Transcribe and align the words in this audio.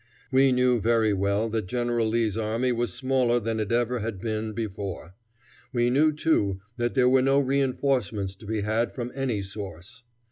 We 0.31 0.51
knew 0.51 0.81
very 0.81 1.13
well 1.13 1.47
that 1.51 1.67
General 1.67 2.07
Lee's 2.07 2.35
army 2.35 2.71
was 2.71 2.91
smaller 2.91 3.39
than 3.39 3.59
it 3.59 3.71
ever 3.71 3.99
had 3.99 4.19
been 4.19 4.51
before. 4.51 5.13
We 5.71 5.91
knew, 5.91 6.11
too, 6.11 6.59
that 6.77 6.95
there 6.95 7.07
were 7.07 7.21
no 7.21 7.37
reinforcements 7.37 8.33
to 8.37 8.47
be 8.47 8.61
had 8.61 8.93
from 8.93 9.11
any 9.13 9.43
source. 9.43 10.01